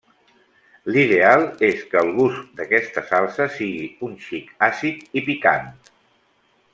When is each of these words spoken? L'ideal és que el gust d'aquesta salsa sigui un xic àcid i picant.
L'ideal 0.93 1.43
és 1.67 1.83
que 1.91 1.99
el 2.01 2.09
gust 2.15 2.49
d'aquesta 2.61 3.05
salsa 3.11 3.47
sigui 3.61 3.85
un 4.11 4.17
xic 4.27 4.49
àcid 4.73 5.05
i 5.21 5.27
picant. 5.29 5.73